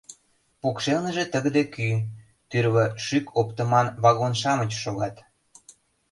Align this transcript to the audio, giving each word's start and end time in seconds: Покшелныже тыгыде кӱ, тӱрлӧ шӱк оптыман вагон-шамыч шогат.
Покшелныже 0.61 1.23
тыгыде 1.33 1.63
кӱ, 1.73 1.89
тӱрлӧ 2.49 2.85
шӱк 3.05 3.25
оптыман 3.39 3.87
вагон-шамыч 4.03 4.71
шогат. 4.83 5.15